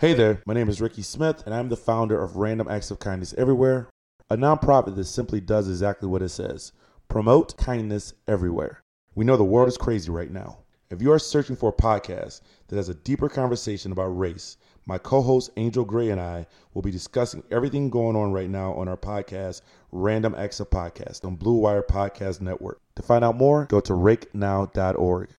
[0.00, 3.00] Hey there, my name is Ricky Smith, and I'm the founder of Random Acts of
[3.00, 3.90] Kindness Everywhere,
[4.30, 6.70] a nonprofit that simply does exactly what it says
[7.08, 8.84] promote kindness everywhere.
[9.16, 10.58] We know the world is crazy right now.
[10.88, 14.56] If you are searching for a podcast that has a deeper conversation about race,
[14.86, 18.74] my co host Angel Gray and I will be discussing everything going on right now
[18.74, 22.80] on our podcast, Random Acts of Podcast, on Blue Wire Podcast Network.
[22.94, 25.30] To find out more, go to rakenow.org.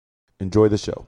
[0.41, 1.07] Enjoy the show.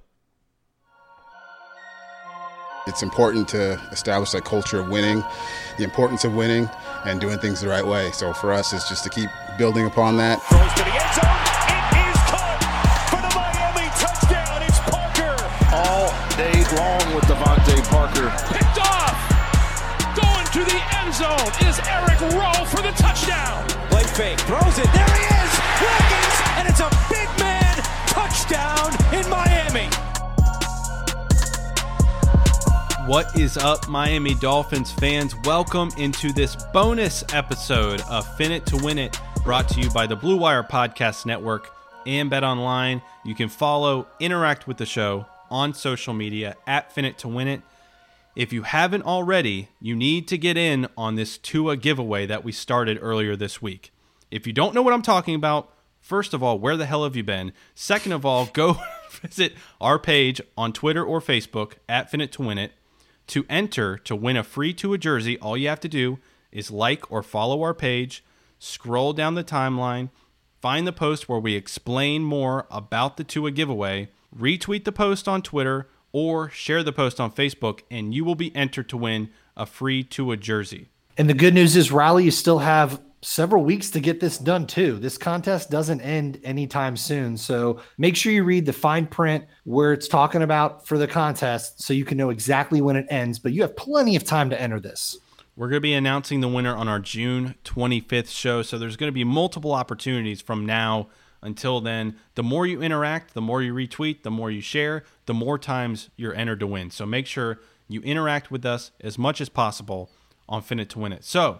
[2.87, 5.23] It's important to establish that culture of winning,
[5.77, 6.67] the importance of winning,
[7.05, 8.09] and doing things the right way.
[8.11, 9.29] So for us, it's just to keep
[9.59, 10.41] building upon that.
[10.49, 11.41] Throws to the end zone.
[11.93, 12.57] It is caught
[13.13, 14.65] for the Miami touchdown.
[14.65, 15.37] It's Parker.
[15.77, 18.33] all day long with DeVante Parker.
[18.49, 19.13] Picked off.
[20.17, 23.61] Going to the end zone is Eric Rowe for the touchdown.
[23.93, 24.89] Play fake, throws it.
[24.89, 25.51] There he is.
[25.85, 27.00] Wiggins, and it's a
[33.11, 35.35] What is up, Miami Dolphins fans?
[35.43, 40.07] Welcome into this bonus episode of Fin It to Win It, brought to you by
[40.07, 43.01] the Blue Wire Podcast Network and Bet Online.
[43.25, 47.49] You can follow, interact with the show on social media at Fin It to Win
[47.49, 47.63] It.
[48.33, 52.53] If you haven't already, you need to get in on this Tua giveaway that we
[52.53, 53.91] started earlier this week.
[54.31, 57.17] If you don't know what I'm talking about, first of all, where the hell have
[57.17, 57.51] you been?
[57.75, 58.77] Second of all, go
[59.09, 62.71] visit our page on Twitter or Facebook at Fin It to Win It.
[63.31, 66.19] To enter to win a free Tua jersey, all you have to do
[66.51, 68.25] is like or follow our page,
[68.59, 70.09] scroll down the timeline,
[70.59, 75.41] find the post where we explain more about the Tua giveaway, retweet the post on
[75.41, 79.65] Twitter, or share the post on Facebook, and you will be entered to win a
[79.65, 80.89] free Tua jersey.
[81.17, 84.65] And the good news is, Riley, you still have several weeks to get this done
[84.65, 84.97] too.
[84.97, 87.37] This contest doesn't end anytime soon.
[87.37, 91.81] So make sure you read the fine print where it's talking about for the contest
[91.81, 93.39] so you can know exactly when it ends.
[93.39, 95.17] But you have plenty of time to enter this.
[95.55, 98.63] We're going to be announcing the winner on our June 25th show.
[98.63, 101.09] So there's going to be multiple opportunities from now
[101.41, 102.15] until then.
[102.35, 106.09] The more you interact, the more you retweet, the more you share, the more times
[106.15, 106.89] you're entered to win.
[106.89, 110.09] So make sure you interact with us as much as possible
[110.47, 111.25] on Fin It to Win It.
[111.25, 111.59] So,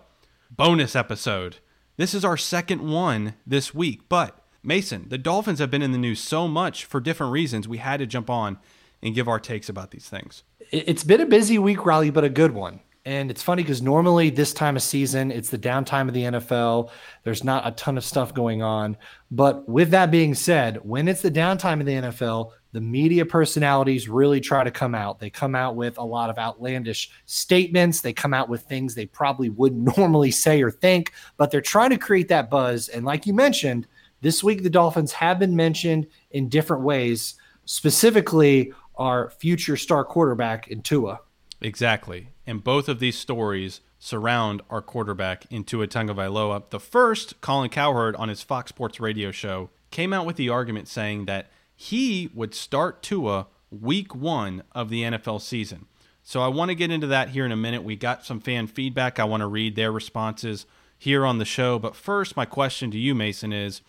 [0.56, 1.58] bonus episode.
[1.98, 4.02] This is our second one this week.
[4.10, 7.68] But, Mason, the Dolphins have been in the news so much for different reasons.
[7.68, 8.58] We had to jump on
[9.02, 10.44] and give our takes about these things.
[10.72, 12.82] It- It's been a busy week, Riley, but a good one.
[13.04, 16.92] And it's funny because normally this time of season, it's the downtime of the NFL.
[17.24, 18.96] There's not a ton of stuff going on.
[19.32, 24.08] But with that being said, when it's the downtime of the NFL, the media personalities
[24.08, 25.20] really try to come out.
[25.20, 28.02] They come out with a lot of outlandish statements.
[28.02, 31.90] They come out with things they probably wouldn't normally say or think, but they're trying
[31.90, 32.88] to create that buzz.
[32.88, 33.88] And like you mentioned,
[34.22, 37.34] this week the Dolphins have been mentioned in different ways,
[37.66, 41.20] specifically our future star quarterback in Tua.
[41.62, 42.31] Exactly.
[42.46, 46.70] And both of these stories surround our quarterback in Tua Tagovailoa.
[46.70, 50.88] The first, Colin Cowherd on his Fox Sports radio show, came out with the argument
[50.88, 55.86] saying that he would start Tua week one of the NFL season.
[56.24, 57.84] So I want to get into that here in a minute.
[57.84, 59.20] We got some fan feedback.
[59.20, 60.66] I want to read their responses
[60.98, 61.80] here on the show.
[61.80, 63.82] But first, my question to you, Mason, is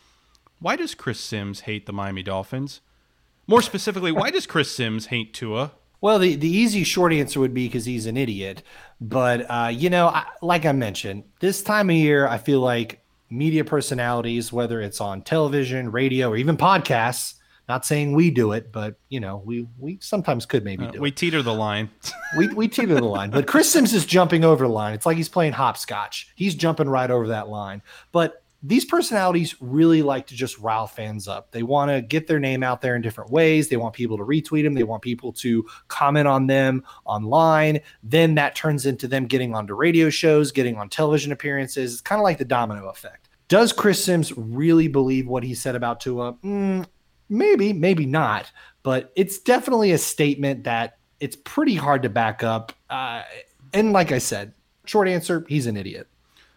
[0.58, 2.80] why does Chris Simms hate the Miami Dolphins?
[3.46, 5.72] More specifically, why does Chris Simms hate Tua?
[6.02, 8.62] Well, the, the easy short answer would be because he's an idiot.
[9.00, 13.02] But, uh, you know, I, like I mentioned, this time of year, I feel like
[13.30, 17.34] media personalities, whether it's on television, radio, or even podcasts,
[17.68, 21.00] not saying we do it, but, you know, we, we sometimes could maybe Uh, do
[21.00, 21.16] we it.
[21.16, 21.88] teeter the line.
[22.36, 23.30] We, we teeter the line.
[23.30, 24.94] But Chris Simms is jumping over the line.
[24.94, 26.28] It's like he's playing hopscotch.
[26.34, 27.82] He's jumping right over that line.
[28.10, 31.50] But these personalities really like to just rile fans up.
[31.50, 33.68] They want to get their name out there in different ways.
[33.68, 34.74] They want people to retweet them.
[34.74, 37.80] They want people to comment on them online.
[38.04, 41.94] Then that turns into them getting onto radio shows, getting on television appearances.
[41.94, 43.28] It's kind of like the domino effect.
[43.48, 46.34] Does Chris Simms really believe what he said about Tua?
[46.34, 46.86] Mm,
[47.28, 48.50] maybe, maybe not.
[48.84, 52.72] But it's definitely a statement that it's pretty hard to back up.
[52.88, 53.22] Uh,
[53.72, 54.54] and like I said,
[54.86, 56.08] short answer, he's an idiot.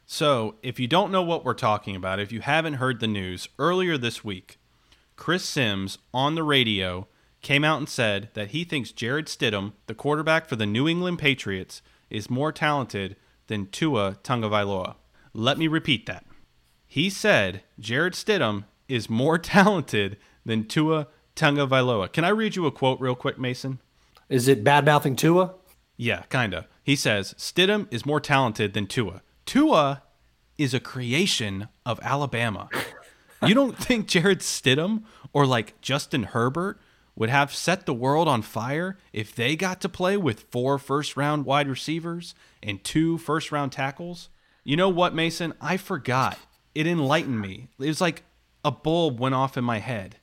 [0.08, 3.50] So, if you don't know what we're talking about, if you haven't heard the news,
[3.58, 4.60] earlier this week,
[5.16, 7.08] Chris Simms on the radio
[7.42, 11.18] came out and said that he thinks Jarrett Stidham, the quarterback for the New England
[11.18, 13.16] Patriots, is more talented
[13.48, 14.96] than Tua Tagovailoa.
[15.34, 16.26] Let me repeat that.
[16.88, 22.12] He said Jarrett Stidham is more talented than Tua Tagovailoa.
[22.12, 23.80] Can I read you a quote real quick, Mason?
[24.30, 25.56] Is it bad mouthing Tua?
[25.98, 26.68] Yeah, kinda.
[26.84, 29.22] He says Stidham is more talented than Tua.
[29.46, 30.04] Tua
[30.58, 32.70] is a creation of Alabama.
[33.46, 35.04] you don't think Jarrett Stidham
[35.34, 36.80] or like Justin Herbert
[37.16, 41.16] would have set the world on fire if they got to play with four first
[41.16, 44.30] round wide receivers and two first round tackles?
[44.64, 45.54] You know what, Mason?
[45.62, 46.38] I forgot.
[46.74, 47.70] It enlightened me.
[47.80, 48.24] It was like
[48.64, 50.18] a bulb went off in my head.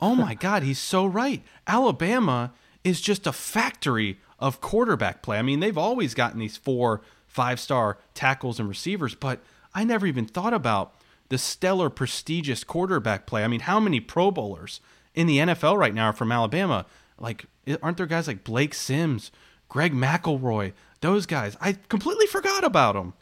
[0.00, 1.42] Oh my God, he's so right.
[1.66, 2.52] Alabama
[2.84, 5.38] is just a factory of quarterback play.
[5.38, 7.02] I mean, they've always gotten these four
[7.34, 9.40] five star tackles and receivers, but
[9.74, 10.94] I never even thought about
[11.30, 13.42] the stellar, prestigious quarterback play.
[13.42, 14.80] I mean, how many Pro Bowlers
[15.14, 16.86] in the NFL right now are from Alabama?
[17.18, 17.46] Like,
[17.82, 19.32] aren't there guys like Blake Sims,
[19.68, 21.56] Greg McElroy, those guys?
[21.60, 23.14] I completely forgot about them.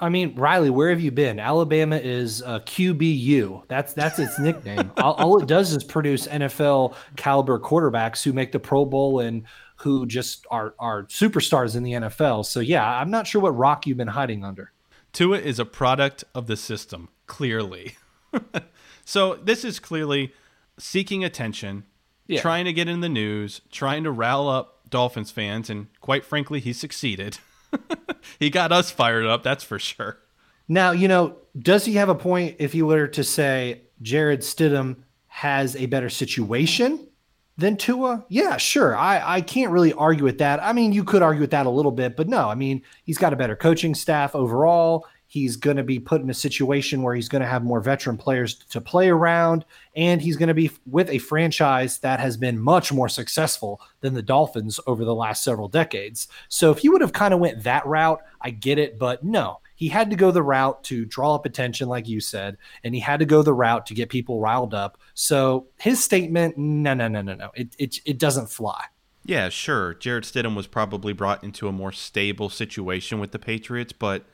[0.00, 1.38] I mean, Riley, where have you been?
[1.38, 3.68] Alabama is uh, QBU.
[3.68, 4.90] That's that's its nickname.
[4.96, 9.44] all, all, it does is produce NFL caliber quarterbacks who make the Pro Bowl and
[9.76, 12.46] who just are are superstars in the NFL.
[12.46, 14.72] So yeah, I'm not sure what rock you've been hiding under.
[15.12, 17.96] Tua is a product of the system, clearly.
[19.04, 20.32] so this is clearly
[20.78, 21.84] seeking attention,
[22.26, 22.40] yeah.
[22.40, 26.60] trying to get in the news, trying to rile up Dolphins fans, and quite frankly,
[26.60, 27.38] he succeeded.
[28.38, 30.18] he got us fired up, that's for sure.
[30.68, 34.96] Now, you know, does he have a point if you were to say Jarrett Stidham
[35.28, 37.06] has a better situation
[37.58, 38.24] than Tua?
[38.28, 38.96] Yeah, sure.
[38.96, 40.62] I, I can't really argue with that.
[40.62, 43.18] I mean, you could argue with that a little bit, but no, I mean, he's
[43.18, 45.06] got a better coaching staff overall.
[45.28, 48.16] He's going to be put in a situation where he's going to have more veteran
[48.16, 49.64] players to play around,
[49.96, 54.14] and he's going to be with a franchise that has been much more successful than
[54.14, 56.28] the Dolphins over the last several decades.
[56.48, 59.60] So if you would have kind of went that route, I get it, but no,
[59.76, 63.00] he had to go the route to draw up attention, like you said, and he
[63.00, 64.98] had to go the route to get people riled up.
[65.14, 68.84] So his statement, no, no, no, no, no, it it, it doesn't fly.
[69.24, 69.94] Yeah, sure.
[69.94, 74.24] Jarrett Stidham was probably brought into a more stable situation with the Patriots, but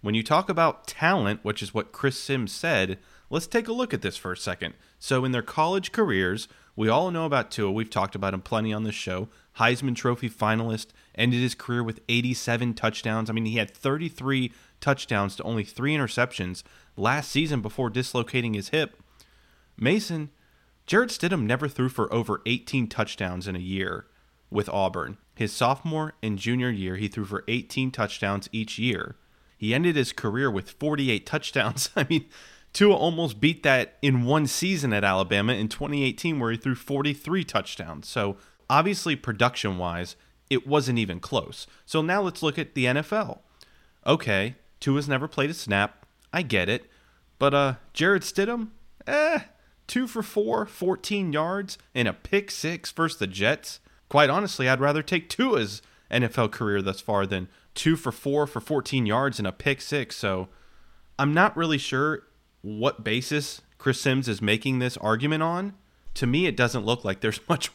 [0.00, 2.98] when you talk about talent, which is what Chris Simms said,
[3.30, 4.74] let's take a look at this for a second.
[4.98, 6.46] So, in their college careers,
[6.76, 7.72] we all know about Tua.
[7.72, 9.28] We've talked about him plenty on this show.
[9.58, 13.30] Heisman Trophy finalist, ended his career with 87 touchdowns.
[13.30, 14.52] I mean, he had 33
[14.84, 16.62] touchdowns to only three interceptions
[16.94, 19.02] last season before dislocating his hip.
[19.78, 20.30] Mason,
[20.86, 24.06] Jarrett Stidham never threw for over 18 touchdowns in a year
[24.50, 25.16] with Auburn.
[25.34, 29.16] His sophomore and junior year, he threw for 18 touchdowns each year.
[29.56, 31.88] He ended his career with 48 touchdowns.
[31.96, 32.26] I mean,
[32.74, 37.42] Tua almost beat that in one season at Alabama in 2018, where he threw 43
[37.44, 38.06] touchdowns.
[38.06, 38.36] So,
[38.68, 40.16] obviously, production wise,
[40.50, 41.66] it wasn't even close.
[41.86, 43.38] So, now let's look at the NFL.
[44.06, 46.04] Okay, Tua's never played a snap.
[46.30, 46.90] I get it.
[47.38, 48.68] But uh, Jarrett Stidham,
[49.06, 49.38] eh,
[49.86, 53.80] two for four, 14 yards, and a pick six versus the Jets.
[54.10, 58.60] Quite honestly, I'd rather take Tua's NFL career thus far than two for four for
[58.60, 60.16] 14 yards and a pick six.
[60.16, 60.48] So
[61.18, 62.24] I'm not really sure
[62.60, 65.72] what basis Chris Simms is making this argument on.
[66.12, 67.70] To me, it doesn't look like there's much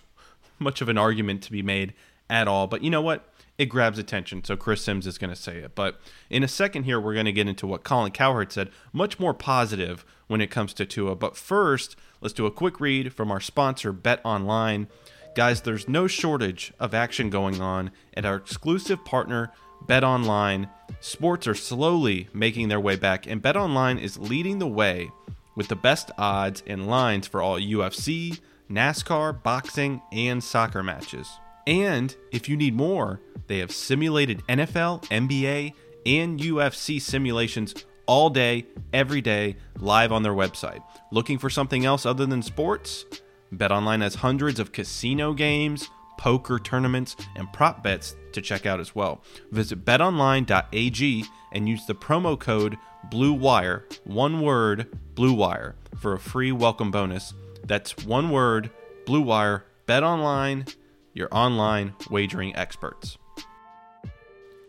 [0.59, 1.95] much of an argument to be made
[2.29, 2.67] at all.
[2.67, 3.28] But you know what?
[3.59, 5.75] It grabs attention, so Chris Simms is going to say it.
[5.75, 9.19] But in a second here, we're going to get into what Colin Cowherd said, much
[9.19, 11.13] more positive when it comes to Tua.
[11.15, 14.87] But first, let's do a quick read from our sponsor, Bet Online.
[15.35, 19.51] Guys, there's no shortage of action going on at our exclusive partner,
[19.85, 20.69] Bet Online.
[21.01, 25.11] Sports are slowly making their way back, and Bet Online is leading the way
[25.57, 28.39] with the best odds and lines for all UFC,
[28.71, 31.29] NASCAR, boxing, and soccer matches.
[31.69, 35.73] And if you need more, they have simulated NFL, NBA,
[36.05, 40.83] and UFC simulations all day, every day, live on their website.
[41.11, 43.05] Looking for something else other than sports?
[43.53, 48.93] BetOnline has hundreds of casino games poker tournaments, and prop bets to check out as
[48.93, 49.23] well.
[49.51, 52.77] Visit betonline.ag and use the promo code
[53.09, 57.33] BLUEWIRE, one word, BLUEWIRE, for a free welcome bonus.
[57.63, 58.69] That's one word,
[59.05, 59.63] BLUEWIRE.
[59.87, 60.75] BetOnline,
[61.13, 63.17] your online wagering experts.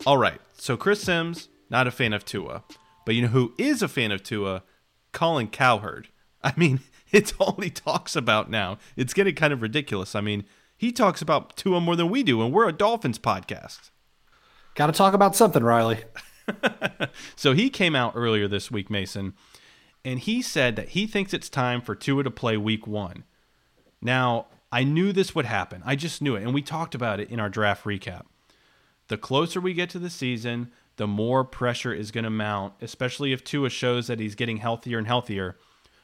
[0.06, 2.64] All right, so Chris Simms, not a fan of Tua.
[3.04, 4.62] But you know who is a fan of Tua?
[5.12, 6.08] Colin Cowherd.
[6.42, 6.80] I mean,
[7.10, 8.78] it's all he talks about now.
[8.96, 10.14] It's getting kind of ridiculous.
[10.14, 10.44] I mean,
[10.76, 13.90] he talks about Tua more than we do, and we're a Dolphins podcast.
[14.74, 16.04] Got to talk about something, Riley.
[17.36, 19.34] so he came out earlier this week, Mason,
[20.04, 23.24] and he said that he thinks it's time for Tua to play week one.
[24.00, 25.82] Now, I knew this would happen.
[25.84, 28.22] I just knew it, and we talked about it in our draft recap.
[29.08, 33.32] The closer we get to the season, the more pressure is going to mount, especially
[33.32, 35.56] if Tua shows that he's getting healthier and healthier.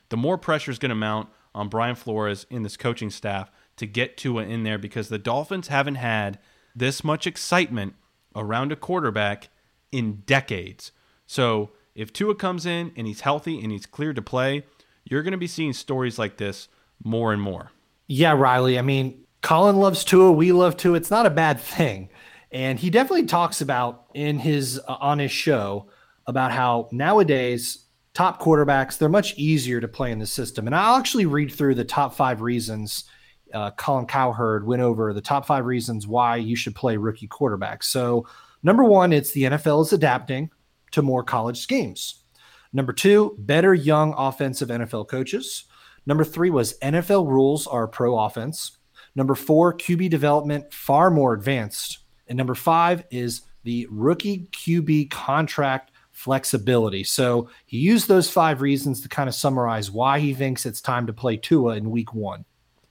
[0.08, 3.87] The more pressure is going to mount on Brian Flores in this coaching staff to
[3.87, 6.38] get Tua in there because the Dolphins haven't had
[6.75, 7.94] this much excitement
[8.35, 9.49] around a quarterback
[9.92, 10.92] in decades.
[11.26, 14.64] So if Tua comes in and he's healthy and he's cleared to play,
[15.04, 16.68] you're going to be seeing stories like this
[17.02, 17.70] more and more.
[18.08, 18.78] Yeah, Riley.
[18.78, 20.32] I mean, Colin loves Tua.
[20.32, 20.96] We love Tua.
[20.96, 22.10] It's not a bad thing.
[22.52, 25.88] And he definitely talks about in his uh, on his show
[26.26, 30.66] about how nowadays top quarterbacks they're much easier to play in the system.
[30.66, 33.04] And I'll actually read through the top five reasons.
[33.52, 37.84] Uh, Colin Cowherd went over the top five reasons why you should play rookie quarterbacks.
[37.84, 38.26] So
[38.62, 40.50] number one, it's the NFL is adapting
[40.92, 42.25] to more college schemes.
[42.72, 45.64] Number two, better young offensive NFL coaches.
[46.06, 48.78] Number three was NFL rules are pro offense.
[49.14, 51.98] Number four, QB development far more advanced.
[52.28, 57.04] And number five is the rookie QB contract flexibility.
[57.04, 61.06] So he used those five reasons to kind of summarize why he thinks it's time
[61.06, 62.44] to play Tua in week one.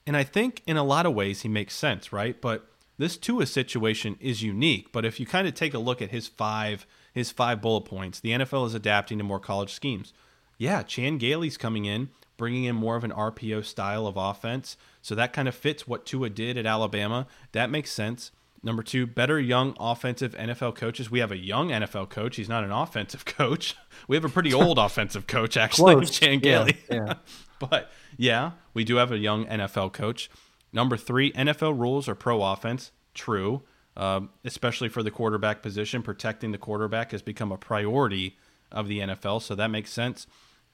[0.05, 2.39] And I think in a lot of ways he makes sense, right?
[2.39, 2.67] But
[2.97, 4.91] this Tua situation is unique.
[4.91, 8.19] But if you kind of take a look at his five his five bullet points,
[8.19, 10.13] the NFL is adapting to more college schemes.
[10.57, 14.77] Yeah, Chan Gailey's coming in, bringing in more of an RPO style of offense.
[15.01, 17.27] So that kind of fits what Tua did at Alabama.
[17.51, 18.31] That makes sense.
[18.63, 21.11] Number two, better young offensive NFL coaches.
[21.11, 22.35] We have a young NFL coach.
[22.35, 23.75] He's not an offensive coach.
[24.07, 26.77] We have a pretty old offensive coach, actually, Chan Gailey.
[26.89, 27.13] Yeah, yeah.
[27.59, 30.31] but yeah, we do have a young NFL coach.
[30.73, 32.91] Number three, NFL rules are pro offense.
[33.13, 33.61] True.
[33.95, 38.35] Um, especially for the quarterback position, protecting the quarterback has become a priority
[38.71, 39.41] of the NFL.
[39.41, 40.27] So that makes sense.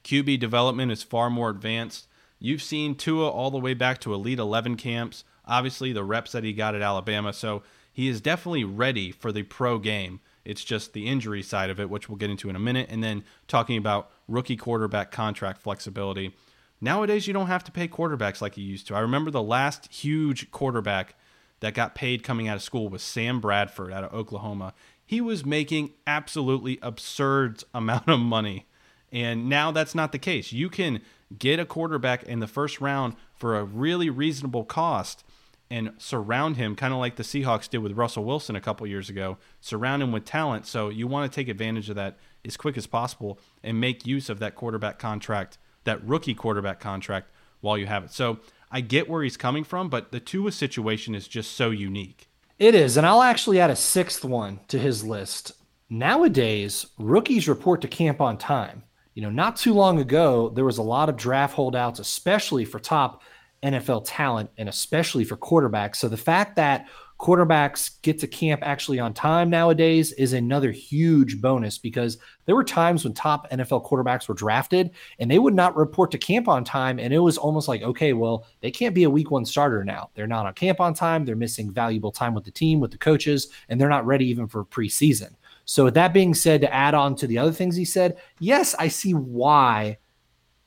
[0.04, 2.08] QB development is far more advanced.
[2.40, 6.44] You've seen Tua all the way back to Elite 11 camps, obviously, the reps that
[6.44, 7.34] he got at Alabama.
[7.34, 7.62] So
[7.94, 10.22] he is definitely ready for the pro game.
[10.44, 12.88] It's just the injury side of it, which we'll get into in a minute.
[12.90, 16.34] And then talking about rookie quarterback contract flexibility.
[16.80, 18.96] Nowadays, you don't have to pay quarterbacks like you used to.
[18.96, 21.16] I remember the last huge quarterback
[21.60, 24.74] that got paid coming out of school was Sam Bradford out of Oklahoma.
[25.06, 28.66] He was making absolutely absurd amount of money.
[29.12, 30.52] And now that's not the case.
[30.52, 31.02] You can
[31.38, 35.24] get a quarterback in the first round for a really reasonable cost
[35.70, 39.10] and surround him, kind of like the Seahawks did with Russell Wilson a couple years
[39.10, 39.38] ago.
[39.62, 40.66] Surround him with talent.
[40.68, 44.30] So you want to take advantage of that as quick as possible and make use
[44.30, 48.12] of that quarterback contract, that rookie quarterback contract, while you have it.
[48.12, 48.40] So
[48.70, 52.28] I get where he's coming from, but the Tua situation is just so unique.
[52.60, 52.98] It is.
[52.98, 55.54] And I'll actually add a sixth one to his list.
[55.90, 58.84] Nowadays, rookies report to camp on time.
[59.14, 62.80] You know, not too long ago, there was a lot of draft holdouts, especially for
[62.80, 63.22] top
[63.64, 65.98] NFL talent and especially for quarterbacks.
[65.98, 66.88] So the fact that
[67.20, 72.64] quarterbacks get to camp actually on time nowadays is another huge bonus because there were
[72.64, 74.90] times when top NFL quarterbacks were drafted
[75.20, 76.98] and they would not report to camp on time.
[76.98, 80.10] And it was almost like, okay, well, they can't be a week one starter now.
[80.16, 81.24] They're not on camp on time.
[81.24, 84.48] They're missing valuable time with the team, with the coaches, and they're not ready even
[84.48, 85.36] for preseason.
[85.72, 88.76] So, with that being said, to add on to the other things he said, yes,
[88.78, 90.00] I see why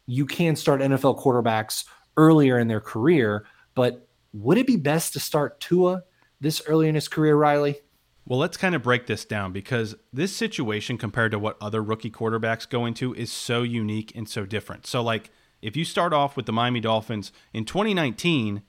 [0.06, 1.84] you can start NFL quarterbacks
[2.16, 3.44] earlier in their career.
[3.74, 6.04] But would it be best to start Tua
[6.40, 7.80] this early in his career, Riley?
[8.24, 12.10] Well, let's kind of break this down because this situation compared to what other rookie
[12.10, 14.86] quarterbacks go into is so unique and so different.
[14.86, 15.30] So, like,
[15.60, 18.62] if you start off with the Miami Dolphins in 2019,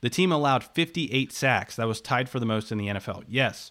[0.00, 1.76] the team allowed 58 sacks.
[1.76, 3.24] That was tied for the most in the NFL.
[3.28, 3.70] Yes,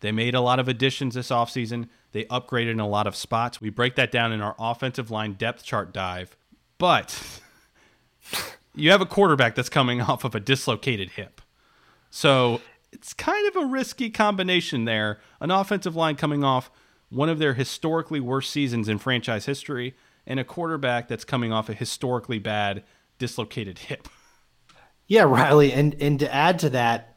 [0.00, 1.88] they made a lot of additions this offseason.
[2.12, 3.60] They upgraded in a lot of spots.
[3.60, 6.36] We break that down in our offensive line depth chart dive.
[6.78, 7.40] But
[8.74, 11.40] you have a quarterback that's coming off of a dislocated hip.
[12.10, 12.60] So
[12.92, 15.20] it's kind of a risky combination there.
[15.40, 16.70] An offensive line coming off
[17.10, 21.68] one of their historically worst seasons in franchise history, and a quarterback that's coming off
[21.68, 22.84] a historically bad
[23.18, 24.08] dislocated hip.
[25.06, 27.09] Yeah, Riley, and and to add to that,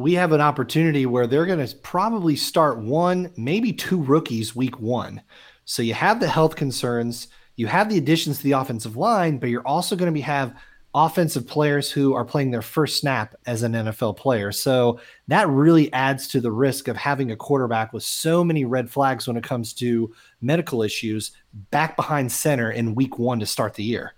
[0.00, 4.80] we have an opportunity where they're going to probably start one, maybe two rookies week
[4.80, 5.20] one.
[5.66, 9.50] So you have the health concerns, you have the additions to the offensive line, but
[9.50, 10.56] you're also going to be have
[10.94, 14.50] offensive players who are playing their first snap as an NFL player.
[14.52, 18.90] So that really adds to the risk of having a quarterback with so many red
[18.90, 21.32] flags when it comes to medical issues
[21.70, 24.14] back behind center in week one to start the year.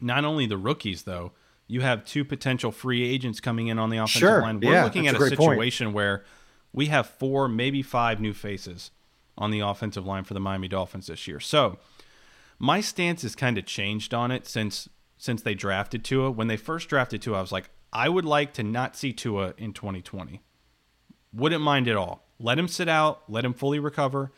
[0.00, 1.32] Not only the rookies, though,
[1.68, 4.40] you have two potential free agents coming in on the offensive sure.
[4.40, 4.58] line.
[4.58, 5.96] We're yeah, looking at a, a situation point.
[5.96, 6.24] where
[6.72, 8.90] we have four, maybe five new faces
[9.36, 11.38] on the offensive line for the Miami Dolphins this year.
[11.38, 11.78] So
[12.58, 16.30] my stance has kind of changed on it since since they drafted Tua.
[16.30, 19.54] When they first drafted Tua, I was like, I would like to not see Tua
[19.58, 20.42] in 2020.
[21.32, 22.24] Wouldn't mind at all.
[22.38, 24.32] Let him sit out, let him fully recover,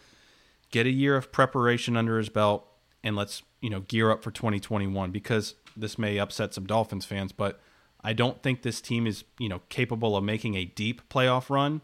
[0.70, 2.66] get a year of preparation under his belt,
[3.04, 7.32] and let's, you know, gear up for 2021 because this may upset some Dolphins fans,
[7.32, 7.60] but
[8.02, 11.82] I don't think this team is, you know, capable of making a deep playoff run.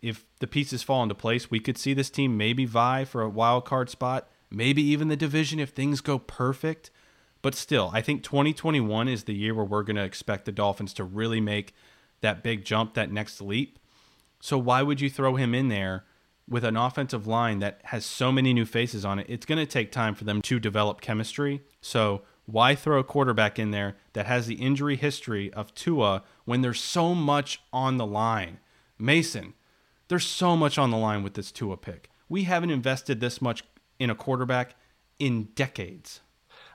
[0.00, 3.28] If the pieces fall into place, we could see this team maybe vie for a
[3.28, 6.90] wild card spot, maybe even the division if things go perfect
[7.42, 10.94] But still, I think 2021 is the year where we're going to expect the Dolphins
[10.94, 11.74] to really make
[12.20, 13.80] that big jump, that next leap.
[14.40, 16.04] So why would you throw him in there
[16.48, 19.26] with an offensive line that has so many new faces on it?
[19.28, 21.62] It's going to take time for them to develop chemistry.
[21.80, 26.60] So why throw a quarterback in there that has the injury history of Tua when
[26.60, 28.58] there's so much on the line?
[28.98, 29.54] Mason,
[30.08, 32.10] there's so much on the line with this Tua pick.
[32.28, 33.62] We haven't invested this much
[33.98, 34.74] in a quarterback
[35.18, 36.20] in decades.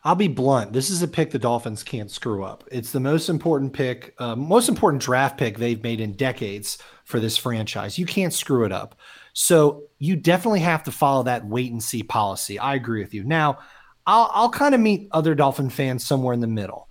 [0.03, 0.73] I'll be blunt.
[0.73, 2.63] This is a pick the Dolphins can't screw up.
[2.71, 7.19] It's the most important pick, uh, most important draft pick they've made in decades for
[7.19, 7.97] this franchise.
[7.97, 8.95] You can't screw it up.
[9.33, 12.57] So you definitely have to follow that wait and see policy.
[12.57, 13.23] I agree with you.
[13.23, 13.59] Now,
[14.07, 16.89] I'll, I'll kind of meet other Dolphin fans somewhere in the middle.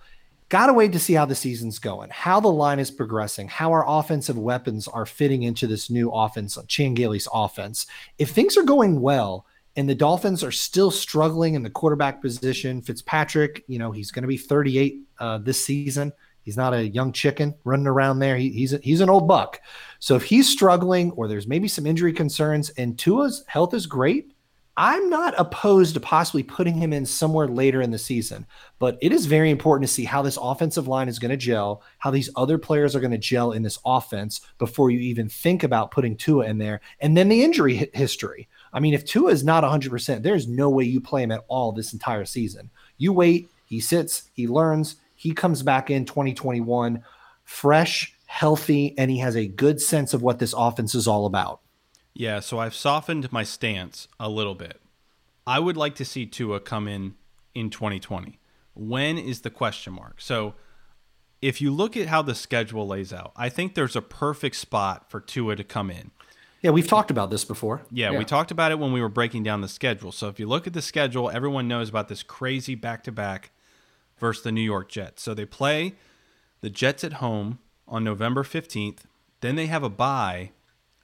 [0.49, 3.73] Got to wait to see how the season's going, how the line is progressing, how
[3.73, 7.85] our offensive weapons are fitting into this new offense, Chan Gailey's offense.
[8.17, 9.45] If things are going well,
[9.77, 12.81] and the Dolphins are still struggling in the quarterback position.
[12.81, 16.11] Fitzpatrick, you know, he's going to be 38 uh, this season.
[16.41, 18.37] He's not a young chicken running around there.
[18.37, 19.61] He, he's a, he's an old buck.
[19.99, 24.33] So if he's struggling, or there's maybe some injury concerns, and Tua's health is great,
[24.79, 28.45] I'm not opposed to possibly putting him in somewhere later in the season,
[28.77, 31.81] but it is very important to see how this offensive line is going to gel,
[31.97, 35.63] how these other players are going to gel in this offense before you even think
[35.63, 36.79] about putting Tua in there.
[36.99, 38.47] And then the injury history.
[38.71, 41.71] I mean, if Tua is not 100%, there's no way you play him at all
[41.71, 42.69] this entire season.
[42.99, 47.03] You wait, he sits, he learns, he comes back in 2021
[47.45, 51.61] fresh, healthy, and he has a good sense of what this offense is all about.
[52.17, 54.81] Yeah, so I've softened my stance a little bit.
[55.45, 57.13] I would like to see Tua come in
[57.53, 58.39] in 2020.
[58.73, 60.19] When is the question mark?
[60.19, 60.55] So
[61.43, 65.11] if you look at how the schedule lays out, I think there's a perfect spot
[65.11, 66.09] for Tua to come in.
[66.63, 67.83] Yeah, we've talked about this before.
[67.91, 70.11] Yeah, yeah, we talked about it when we were breaking down the schedule.
[70.11, 73.51] So if you look at the schedule, everyone knows about this crazy back to back
[74.17, 75.21] versus the New York Jets.
[75.21, 75.93] So they play
[76.61, 79.01] the Jets at home on November 15th.
[79.41, 80.49] Then they have a bye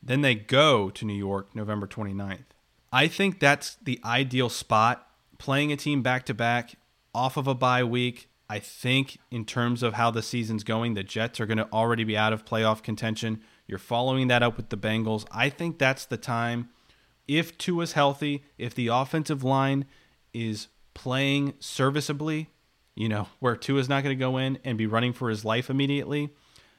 [0.05, 2.45] then they go to New York November 29th.
[2.91, 5.07] I think that's the ideal spot.
[5.37, 6.75] Playing a team back to back
[7.13, 8.29] off of a bye week.
[8.49, 12.03] I think, in terms of how the season's going, the Jets are going to already
[12.03, 13.41] be out of playoff contention.
[13.65, 15.25] You're following that up with the Bengals.
[15.31, 16.69] I think that's the time.
[17.27, 19.85] If Tua's healthy, if the offensive line
[20.33, 22.49] is playing serviceably,
[22.95, 25.69] you know, where Tua's not going to go in and be running for his life
[25.69, 26.29] immediately,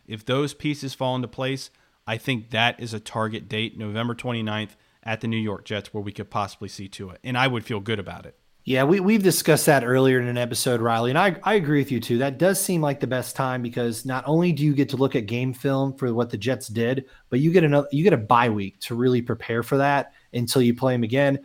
[0.07, 1.71] if those pieces fall into place,
[2.07, 4.71] I think that is a target date, November 29th
[5.03, 7.17] at the New York Jets, where we could possibly see Tua.
[7.23, 8.37] And I would feel good about it.
[8.67, 11.11] Yeah, we, we've discussed that earlier in an episode, Riley.
[11.11, 12.17] And I, I agree with you too.
[12.19, 15.15] That does seem like the best time because not only do you get to look
[15.15, 18.19] at game film for what the Jets did, but you get another you get a
[18.19, 21.41] bye week to really prepare for that until you play them again.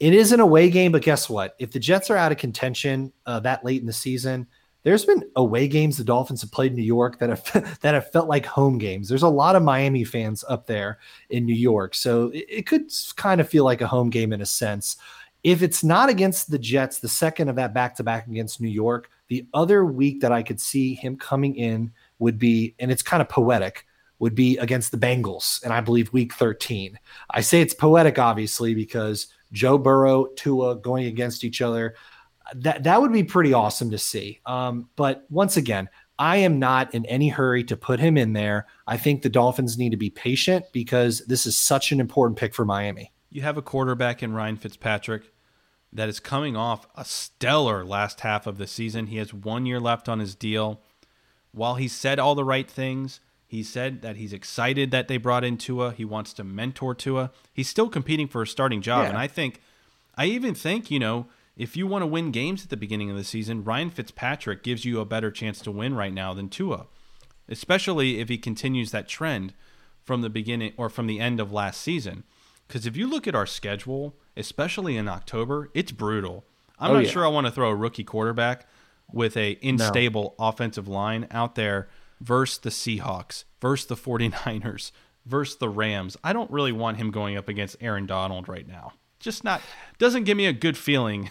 [0.00, 1.54] It is an away game, but guess what?
[1.58, 4.46] If the Jets are out of contention uh, that late in the season,
[4.82, 8.10] there's been away games the Dolphins have played in New York that have that have
[8.10, 9.08] felt like home games.
[9.08, 10.98] There's a lot of Miami fans up there
[11.30, 14.40] in New York, so it, it could kind of feel like a home game in
[14.40, 14.96] a sense.
[15.42, 18.68] If it's not against the Jets, the second of that back to back against New
[18.68, 23.02] York, the other week that I could see him coming in would be, and it's
[23.02, 23.84] kind of poetic,
[24.20, 26.96] would be against the Bengals, and I believe week 13.
[27.30, 31.96] I say it's poetic, obviously, because Joe Burrow, Tua going against each other
[32.54, 34.40] that that would be pretty awesome to see.
[34.46, 35.88] Um, but once again,
[36.18, 38.66] I am not in any hurry to put him in there.
[38.86, 42.54] I think the Dolphins need to be patient because this is such an important pick
[42.54, 43.12] for Miami.
[43.30, 45.32] You have a quarterback in Ryan Fitzpatrick
[45.92, 49.08] that is coming off a stellar last half of the season.
[49.08, 50.80] He has one year left on his deal.
[51.52, 55.44] While he said all the right things, he said that he's excited that they brought
[55.44, 55.92] in Tua.
[55.92, 57.30] He wants to mentor Tua.
[57.52, 59.02] He's still competing for a starting job.
[59.02, 59.08] Yeah.
[59.10, 59.60] And I think,
[60.16, 63.16] I even think, you know, if you want to win games at the beginning of
[63.16, 66.86] the season, Ryan Fitzpatrick gives you a better chance to win right now than Tua,
[67.48, 69.52] especially if he continues that trend
[70.02, 72.24] from the beginning or from the end of last season.
[72.66, 76.44] Because if you look at our schedule, especially in October, it's brutal.
[76.78, 77.10] I'm oh, not yeah.
[77.10, 78.66] sure I want to throw a rookie quarterback
[79.12, 80.46] with a unstable no.
[80.46, 81.88] offensive line out there
[82.20, 84.90] versus the Seahawks, versus the 49ers,
[85.26, 86.16] versus the Rams.
[86.24, 89.62] I don't really want him going up against Aaron Donald right now just not
[89.98, 91.30] doesn't give me a good feeling.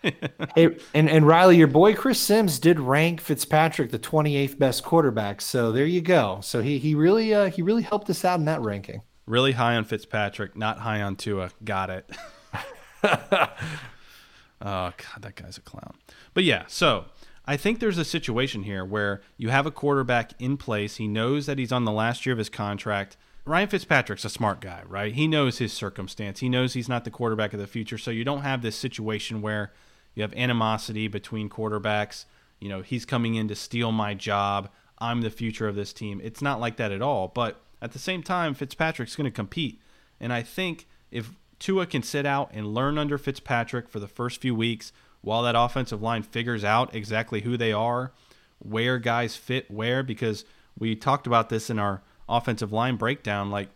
[0.02, 5.40] hey, and, and Riley, your boy Chris Simms did rank Fitzpatrick the 28th best quarterback.
[5.40, 6.40] So there you go.
[6.42, 9.02] So he he really uh, he really helped us out in that ranking.
[9.26, 11.50] Really high on Fitzpatrick, not high on Tua.
[11.64, 12.10] Got it.
[13.02, 13.48] oh
[14.60, 15.94] god, that guy's a clown.
[16.34, 17.06] But yeah, so
[17.46, 20.96] I think there's a situation here where you have a quarterback in place.
[20.96, 23.16] He knows that he's on the last year of his contract.
[23.48, 25.14] Ryan Fitzpatrick's a smart guy, right?
[25.14, 26.40] He knows his circumstance.
[26.40, 27.96] He knows he's not the quarterback of the future.
[27.96, 29.72] So you don't have this situation where
[30.14, 32.26] you have animosity between quarterbacks.
[32.60, 34.68] You know, he's coming in to steal my job.
[34.98, 36.20] I'm the future of this team.
[36.22, 37.28] It's not like that at all.
[37.28, 39.80] But at the same time, Fitzpatrick's going to compete.
[40.20, 44.42] And I think if Tua can sit out and learn under Fitzpatrick for the first
[44.42, 48.12] few weeks while that offensive line figures out exactly who they are,
[48.58, 50.44] where guys fit where, because
[50.78, 53.50] we talked about this in our offensive line breakdown.
[53.50, 53.68] Like,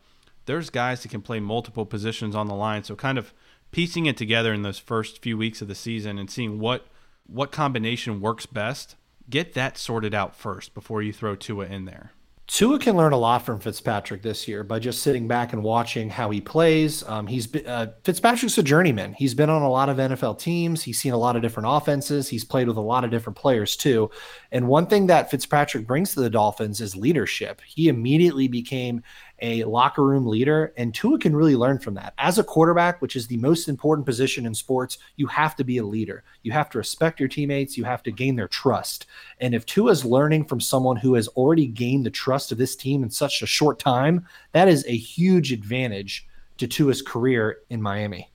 [0.47, 2.85] there's guys that can play multiple positions on the line.
[2.85, 3.33] So, kind of
[3.71, 6.87] piecing it together in those first few weeks of the season and seeing what
[7.27, 8.97] what combination works best,
[9.31, 12.13] get that sorted out first before you throw Tua in there.
[12.49, 16.11] Tua can learn a lot from Fitzpatrick this year by just sitting back and watching
[16.11, 17.03] how he plays.
[17.05, 19.15] Um, he's been, uh, Fitzpatrick's a journeyman.
[19.15, 20.83] He's been on a lot of NFL teams.
[20.83, 22.29] He's seen a lot of different offenses.
[22.29, 24.11] He's played with a lot of different players too.
[24.51, 27.63] And one thing that Fitzpatrick brings to the Dolphins is leadership.
[27.65, 29.03] He immediately became
[29.43, 32.15] a locker room leader, and Tua can really learn from that.
[32.17, 35.79] As a quarterback, which is the most important position in sports, you have to be
[35.79, 36.23] a leader.
[36.43, 37.77] You have to respect your teammates.
[37.77, 39.07] You have to gain their trust.
[39.41, 42.77] And if Tua is learning from someone who has already gained the trust of this
[42.77, 46.27] team in such a short time, that is a huge advantage
[46.59, 48.31] to Tua's career in Miami.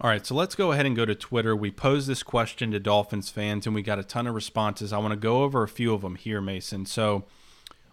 [0.00, 1.56] All right, so let's go ahead and go to Twitter.
[1.56, 4.92] We posed this question to Dolphins fans, and we got a ton of responses.
[4.92, 6.84] I want to go over a few of them here, Mason.
[6.84, 7.24] So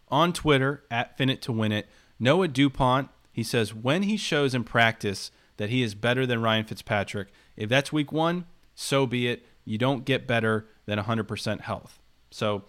[0.10, 1.88] on Twitter, at Fin It to Win It,
[2.22, 6.66] Noah DuPont, he says, when he shows in practice that he is better than Ryan
[6.66, 9.44] Fitzpatrick, if that's week one, so be it.
[9.66, 12.00] You don't get better than 100% health.
[12.30, 12.64] So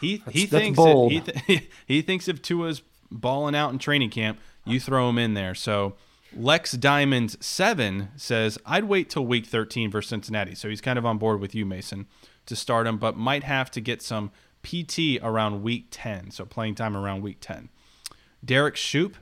[0.00, 4.10] he, That's- he that's thinks he, th- he thinks if Tua's balling out in training
[4.10, 5.54] camp, you throw him in there.
[5.54, 5.94] So
[6.36, 10.54] Lex Diamonds seven says I'd wait till week 13 versus Cincinnati.
[10.54, 12.06] So he's kind of on board with you, Mason,
[12.46, 14.30] to start him, but might have to get some
[14.62, 16.30] PT around week 10.
[16.30, 17.68] So playing time around week 10.
[18.44, 19.16] Derek Shoop.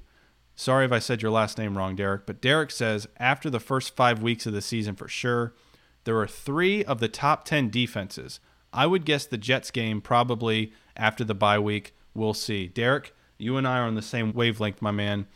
[0.54, 3.96] Sorry if I said your last name wrong, Derek, but Derek says after the first
[3.96, 5.54] five weeks of the season for sure,
[6.04, 8.40] there are three of the top 10 defenses.
[8.72, 11.94] I would guess the Jets game probably after the bye week.
[12.14, 12.66] We'll see.
[12.68, 15.26] Derek, you and I are on the same wavelength, my man.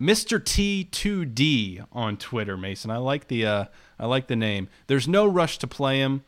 [0.00, 0.38] Mr.
[0.38, 2.90] T2D on Twitter, Mason.
[2.90, 3.64] I like the uh,
[3.98, 4.68] I like the name.
[4.88, 6.22] There's no rush to play him.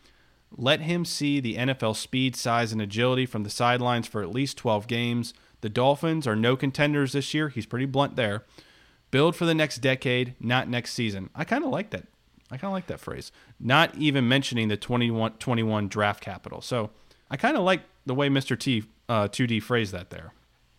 [0.56, 4.56] Let him see the NFL speed, size, and agility from the sidelines for at least
[4.56, 5.34] 12 games.
[5.60, 7.48] The Dolphins are no contenders this year.
[7.48, 8.44] He's pretty blunt there.
[9.10, 11.30] Build for the next decade, not next season.
[11.34, 12.06] I kind of like that.
[12.50, 13.32] I kind of like that phrase.
[13.58, 16.60] Not even mentioning the 21, 21 draft capital.
[16.60, 16.90] So
[17.30, 18.58] I kind of like the way Mr.
[18.58, 20.32] T uh, 2D phrased that there.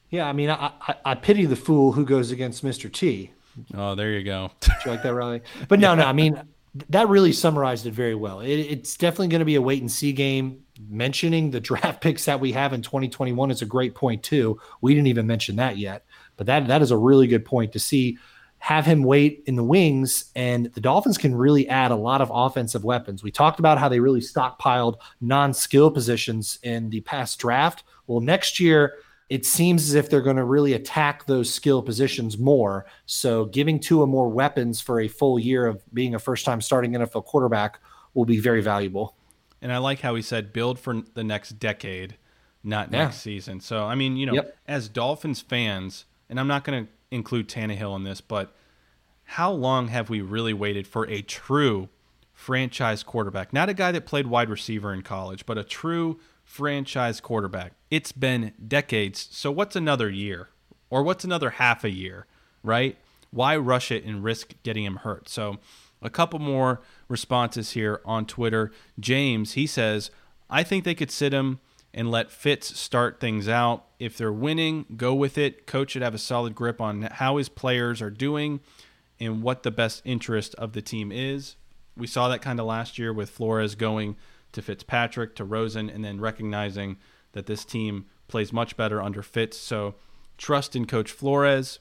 [0.10, 2.92] Yeah, I mean, I, I, I pity the fool who goes against Mr.
[2.92, 3.32] T.
[3.76, 4.52] Oh, there you go.
[4.60, 5.42] Do you like that, Riley?
[5.68, 6.42] But no, no, I mean,
[6.89, 8.39] that really summarized it very well.
[8.39, 10.63] It, it's definitely going to be a wait and see game.
[10.88, 14.60] Mentioning the draft picks that we have in 2021 is a great point too.
[14.82, 16.06] We didn't even mention that yet,
[16.38, 18.18] but that that is a really good point to see.
[18.62, 22.30] Have him wait in the wings, and the Dolphins can really add a lot of
[22.34, 23.24] offensive weapons.
[23.24, 27.86] We talked about how they really stockpiled non-skill positions in the past draft.
[28.08, 28.96] Well, next year
[29.30, 32.86] it seems as if they're going to really attack those skill positions more.
[33.06, 36.94] So giving Tua more weapons for a full year of being a first time starting
[36.94, 37.80] NFL quarterback
[38.15, 39.15] will be very valuable.
[39.62, 42.15] And I like how he said build for the next decade,
[42.63, 43.04] not Yeah.
[43.06, 43.60] next season.
[43.60, 44.58] So, I mean, you know, Yep.
[44.67, 48.56] as Dolphins fans, and I'm not going to include Tannehill in this, but
[49.24, 51.89] how long have we really waited for a true
[52.34, 53.52] franchise quarterback?
[53.54, 57.74] Not a guy that played wide receiver in college, but a true franchise quarterback.
[57.91, 59.28] It's been decades.
[59.32, 60.50] So, what's another year?
[60.89, 62.26] Or what's another half a year,
[62.63, 62.98] right?
[63.30, 65.30] Why rush it and risk getting him hurt?
[65.30, 65.60] So,
[66.02, 68.72] a couple more responses here on Twitter.
[69.00, 70.12] James, he says,
[70.50, 71.60] I think they could sit him
[71.94, 73.86] and let Fitz start things out.
[74.00, 75.66] If they're winning, go with it.
[75.66, 78.60] Coach should have a solid grip on how his players are doing
[79.20, 81.56] and what the best interest of the team is.
[81.98, 84.16] We saw that kind of last year with Flores going
[84.54, 86.98] to Fitzpatrick, to Rosen, and then recognizing
[87.34, 89.58] that this team plays much better under Fitz.
[89.58, 89.96] So
[90.38, 91.80] trust in Coach Flores.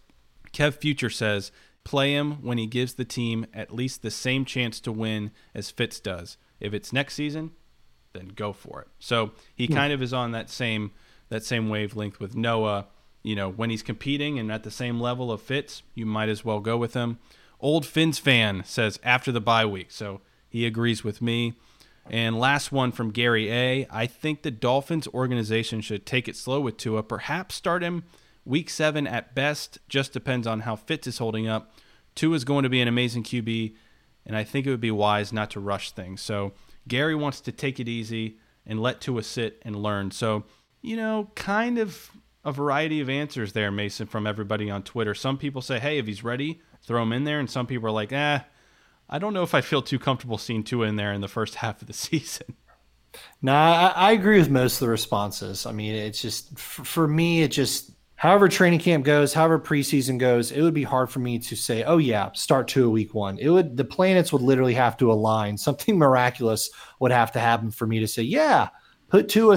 [0.53, 1.53] Kev Future says,
[1.89, 5.71] play him when he gives the team at least the same chance to win as
[5.71, 6.37] Fitz does.
[6.61, 7.53] If it's next season,
[8.13, 8.89] then go for it.
[8.99, 10.93] So he kind of is on that same
[11.31, 12.89] that same wavelength with Noah.
[13.23, 16.45] You know, when he's competing and at the same level of Fitz, you might as
[16.45, 17.19] well go with him.
[17.59, 21.55] Old Finns fan says after the bye week, so he agrees with me.
[22.11, 23.87] And last one from Gary A.
[23.91, 27.03] I think the Dolphins organization should take it slow with Tua.
[27.03, 28.05] Perhaps start him
[28.49, 29.79] week seven at best.
[29.89, 31.73] Just depends on how Fitz is holding up.
[32.15, 33.75] Tua is going to be an amazing QB,
[34.27, 36.21] and I think it would be wise not to rush things.
[36.21, 36.53] So
[36.89, 40.11] Gary wants to take it easy and let Tua sit and learn.
[40.11, 40.45] So,
[40.83, 42.11] you know, kind of
[42.45, 45.15] a variety of answers there, Mason, from everybody on Twitter.
[45.15, 47.39] Some people say, hey, if he's ready, throw him in there.
[47.39, 48.41] And some people are like, eh,
[49.09, 51.55] I don't know if I feel too comfortable seeing Tua in there in the first
[51.57, 52.57] half of the season.
[53.43, 55.67] No, I, I agree with most of the responses.
[55.67, 60.19] I mean, it's just f- for me, it just however training camp goes, however preseason
[60.19, 63.39] goes, it would be hard for me to say, oh yeah, start Tua week one.
[63.39, 65.57] It would the planets would literally have to align.
[65.69, 68.69] Something miraculous would have to happen for me to say, yeah,
[69.09, 69.57] put Tua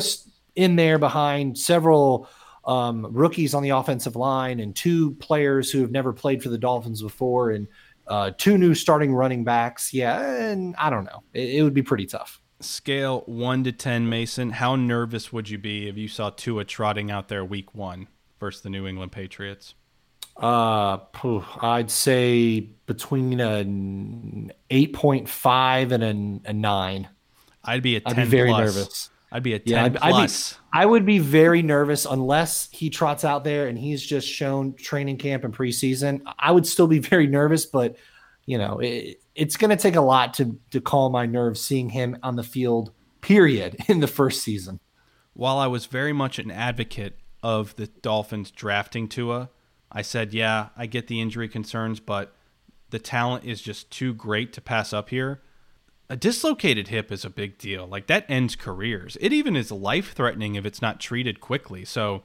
[0.55, 2.29] in there behind several
[2.65, 6.57] um, rookies on the offensive line and two players who have never played for the
[6.57, 7.67] Dolphins before and
[8.07, 9.91] uh, two new starting running backs.
[9.91, 11.23] Yeah, and I don't know.
[11.33, 15.57] It, it would be pretty tough scale one to ten, Mason, how nervous would you
[15.57, 18.07] be if you saw Tua trotting out there week one
[18.41, 19.75] versus the New England Patriots?
[20.35, 20.97] Uh,
[21.61, 26.03] I'd say between an eight point five and
[26.45, 27.07] a, a, nine.
[27.63, 28.19] I'd be a ten.
[28.19, 28.59] I'd be very plus.
[28.59, 29.09] nervous.
[29.31, 30.53] I'd be a ten yeah, I'd, plus.
[30.53, 34.27] I'd be, I would be very nervous unless he trots out there and he's just
[34.27, 36.21] shown training camp and preseason.
[36.39, 37.95] I would still be very nervous, but
[38.45, 41.89] you know, it, it's going to take a lot to to calm my nerves seeing
[41.89, 42.91] him on the field.
[43.21, 44.79] Period in the first season.
[45.33, 49.49] While I was very much an advocate of the Dolphins drafting Tua,
[49.91, 52.33] I said, yeah, I get the injury concerns, but
[52.91, 55.41] the talent is just too great to pass up here.
[56.09, 57.87] A dislocated hip is a big deal.
[57.87, 59.17] Like that ends careers.
[59.21, 61.85] It even is life threatening if it's not treated quickly.
[61.85, 62.23] So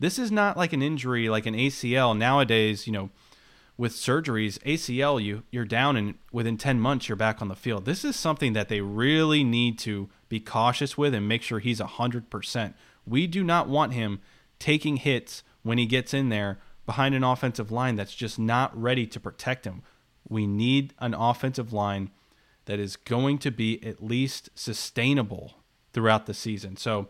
[0.00, 2.16] this is not like an injury like an ACL.
[2.16, 3.10] Nowadays, you know,
[3.76, 7.84] with surgeries, ACL, you you're down and within 10 months you're back on the field.
[7.84, 11.80] This is something that they really need to be cautious with and make sure he's
[11.80, 12.74] 100%.
[13.06, 14.20] We do not want him
[14.58, 19.06] taking hits when he gets in there behind an offensive line that's just not ready
[19.06, 19.82] to protect him.
[20.28, 22.10] We need an offensive line
[22.66, 25.54] that is going to be at least sustainable
[25.92, 26.76] throughout the season.
[26.76, 27.08] So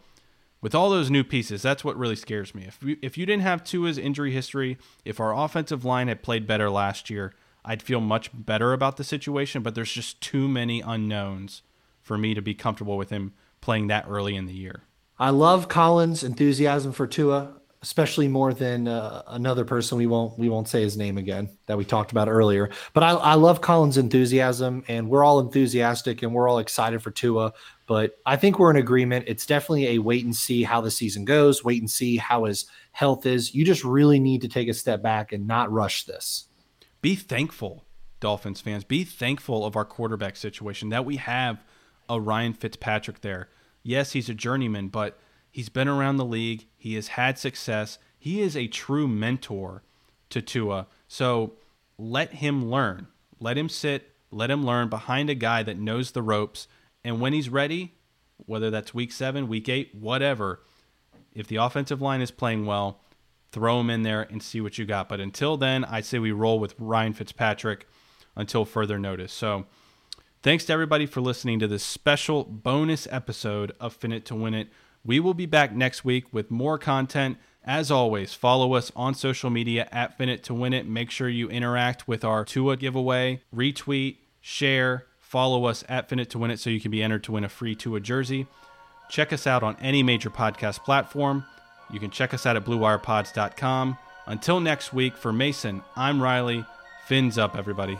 [0.60, 2.64] with all those new pieces, that's what really scares me.
[2.66, 6.46] If we, if you didn't have Tua's injury history, if our offensive line had played
[6.46, 9.62] better last year, I'd feel much better about the situation.
[9.62, 11.62] But there's just too many unknowns
[12.00, 14.82] for me to be comfortable with him playing that early in the year.
[15.18, 20.48] I love Colin's enthusiasm for Tua especially more than uh, another person we won't we
[20.48, 22.70] won't say his name again that we talked about earlier.
[22.94, 27.10] But I, I love Colin's enthusiasm, and we're all enthusiastic and we're all excited for
[27.10, 27.52] Tua.
[27.86, 29.26] But I think we're in agreement.
[29.28, 31.62] It's definitely a wait and see how the season goes.
[31.62, 33.54] Wait and see how his health is.
[33.54, 36.48] You just really need to take a step back and not rush this.
[37.02, 37.84] Be thankful,
[38.18, 38.84] Dolphins fans.
[38.84, 41.62] Be thankful of our quarterback situation that we have
[42.08, 43.50] a Ryan Fitzpatrick there.
[43.84, 45.18] Yes, he's a journeyman, but
[45.54, 46.66] He's been around the league.
[46.76, 48.00] He has had success.
[48.18, 49.84] He is a true mentor
[50.30, 50.88] to Tua.
[51.06, 51.52] So
[51.96, 53.06] let him learn.
[53.38, 54.16] Let him sit.
[54.32, 56.66] Let him learn behind a guy that knows the ropes.
[57.04, 57.94] And when he's ready,
[58.46, 60.64] whether that's week seven, week eight, whatever,
[61.32, 63.00] if the offensive line is playing well,
[63.52, 65.08] throw him in there and see what you got.
[65.08, 67.86] But until then, I'd say we roll with Ryan Fitzpatrick
[68.34, 69.32] until further notice.
[69.32, 69.66] So
[70.44, 74.52] thanks to everybody for listening to this special bonus episode of Fin It to Win
[74.52, 74.68] It.
[75.02, 77.38] We will be back next week with more content.
[77.64, 80.86] As always, follow us on social media at Fin It to Win It.
[80.86, 86.28] Make sure you interact with our Tua giveaway, retweet, share, follow us at Fin It
[86.30, 88.46] to Win It so you can be entered to win a free Tua jersey.
[89.08, 91.46] Check us out on any major podcast platform.
[91.90, 93.96] You can check us out at BlueWirePods.com.
[94.26, 96.66] Until next week, for Mason, I'm Riley.
[97.06, 97.98] Fins up, everybody.